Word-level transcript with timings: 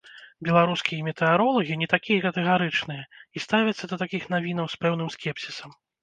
Беларускія 0.47 1.01
метэаролагі 1.07 1.75
не 1.81 1.87
такія 1.93 2.23
катэгарычныя, 2.23 3.03
і 3.39 3.43
ставяцца 3.45 3.89
да 3.91 3.99
такіх 4.03 4.23
навінаў 4.35 4.71
з 4.75 4.79
пэўным 4.87 5.13
скепсісам. 5.17 5.77